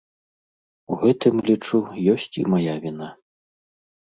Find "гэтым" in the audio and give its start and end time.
1.03-1.43